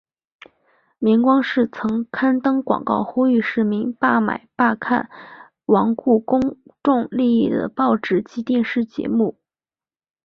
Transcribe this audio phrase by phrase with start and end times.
[0.97, 5.11] 明光社曾刊登广告呼吁市民罢买罢看
[5.67, 9.37] 罔顾公众利益的报纸及电视节目。